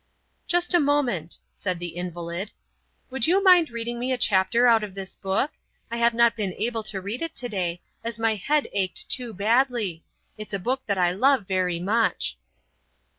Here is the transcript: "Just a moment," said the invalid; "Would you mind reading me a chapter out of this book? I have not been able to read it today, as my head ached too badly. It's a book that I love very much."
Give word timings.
"Just 0.47 0.73
a 0.73 0.79
moment," 0.79 1.37
said 1.53 1.77
the 1.77 1.89
invalid; 1.95 2.49
"Would 3.11 3.27
you 3.27 3.43
mind 3.43 3.69
reading 3.69 3.99
me 3.99 4.11
a 4.11 4.17
chapter 4.17 4.65
out 4.65 4.83
of 4.83 4.95
this 4.95 5.15
book? 5.15 5.51
I 5.91 5.97
have 5.97 6.15
not 6.15 6.35
been 6.35 6.53
able 6.57 6.81
to 6.85 6.99
read 6.99 7.21
it 7.21 7.35
today, 7.35 7.83
as 8.03 8.17
my 8.17 8.33
head 8.33 8.67
ached 8.73 9.09
too 9.09 9.31
badly. 9.31 10.03
It's 10.39 10.55
a 10.55 10.57
book 10.57 10.81
that 10.87 10.97
I 10.97 11.11
love 11.11 11.47
very 11.47 11.79
much." 11.79 12.35